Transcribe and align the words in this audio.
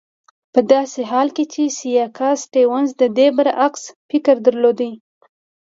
په 0.53 0.59
داسې 0.73 1.01
حال 1.11 1.27
کې 1.35 1.45
چې 1.53 1.63
سیاکا 1.77 2.29
سټیونز 2.43 2.89
د 3.01 3.03
دې 3.17 3.27
برعکس 3.37 3.83
فکر 4.09 4.35
درلود. 4.45 4.79